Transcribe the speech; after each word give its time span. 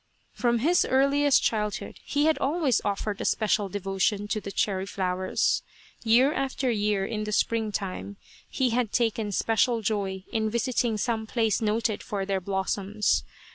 From 0.33 0.57
his 0.57 0.83
earliest 0.83 1.43
childhood 1.43 1.99
he 2.03 2.25
had 2.25 2.39
always 2.39 2.81
offered 2.83 3.21
a 3.21 3.25
special 3.25 3.69
devotion 3.69 4.27
to 4.29 4.41
the 4.41 4.51
cherry 4.51 4.87
flowers. 4.87 5.61
Year 6.03 6.33
after 6.33 6.71
year, 6.71 7.05
in 7.05 7.23
the 7.25 7.31
springtime, 7.31 8.17
he 8.49 8.71
had 8.71 8.91
taken 8.91 9.31
special 9.31 9.83
joy 9.83 10.23
in 10.33 10.49
visiting 10.49 10.97
some 10.97 11.27
place 11.27 11.61
noted 11.61 12.01
for 12.01 12.25
their 12.25 12.41
blossoms. 12.41 13.23